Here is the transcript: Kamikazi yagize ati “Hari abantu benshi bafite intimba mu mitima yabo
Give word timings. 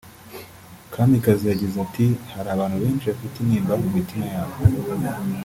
Kamikazi 0.93 1.43
yagize 1.47 1.75
ati 1.85 2.05
“Hari 2.33 2.49
abantu 2.51 2.75
benshi 2.83 3.05
bafite 3.11 3.35
intimba 3.39 3.73
mu 3.81 3.87
mitima 3.95 4.25
yabo 4.33 4.55